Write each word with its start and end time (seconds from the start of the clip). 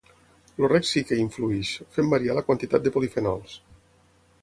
El 0.61 0.63
reg 0.71 0.87
sí 0.91 1.03
que 1.09 1.19
hi 1.19 1.21
influeix, 1.25 1.73
fent 1.99 2.09
variar 2.17 2.39
la 2.39 2.45
quantitat 2.51 2.89
de 2.89 2.97
polifenols. 2.97 3.59